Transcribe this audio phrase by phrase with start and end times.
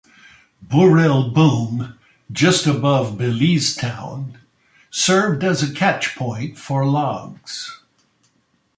[0.63, 1.93] Burrell Boom
[2.31, 4.39] just above Belize Town
[4.89, 7.83] served as a catch-point for logs.